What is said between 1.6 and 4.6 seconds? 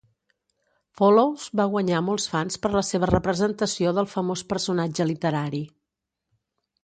guanyar molts fans per la seva representació del famós